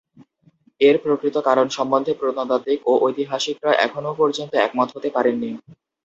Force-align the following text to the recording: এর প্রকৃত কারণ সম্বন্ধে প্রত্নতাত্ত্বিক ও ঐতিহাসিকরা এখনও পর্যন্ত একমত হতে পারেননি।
এর 0.81 0.95
প্রকৃত 1.03 1.35
কারণ 1.47 1.67
সম্বন্ধে 1.69 2.13
প্রত্নতাত্ত্বিক 2.15 2.79
ও 2.85 3.03
ঐতিহাসিকরা 3.05 3.71
এখনও 3.85 4.17
পর্যন্ত 4.19 4.51
একমত 4.59 4.89
হতে 4.95 5.09
পারেননি। 5.15 5.49